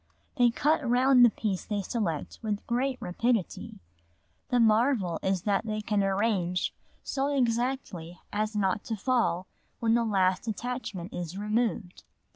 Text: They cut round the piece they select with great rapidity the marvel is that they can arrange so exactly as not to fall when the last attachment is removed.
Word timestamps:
They 0.37 0.49
cut 0.49 0.81
round 0.83 1.23
the 1.23 1.29
piece 1.29 1.63
they 1.63 1.83
select 1.83 2.39
with 2.41 2.65
great 2.65 2.97
rapidity 2.99 3.77
the 4.49 4.59
marvel 4.59 5.19
is 5.21 5.43
that 5.43 5.67
they 5.67 5.79
can 5.79 6.03
arrange 6.03 6.73
so 7.03 7.27
exactly 7.27 8.19
as 8.33 8.55
not 8.55 8.83
to 8.85 8.95
fall 8.95 9.45
when 9.79 9.93
the 9.93 10.03
last 10.03 10.47
attachment 10.47 11.13
is 11.13 11.37
removed. 11.37 12.01